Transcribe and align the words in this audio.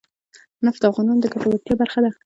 نفت 0.65 0.79
د 0.81 0.85
افغانانو 0.91 1.21
د 1.23 1.25
ګټورتیا 1.33 1.73
برخه 1.81 1.99
ده. 2.03 2.11